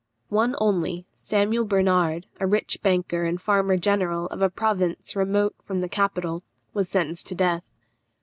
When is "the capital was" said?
5.81-6.89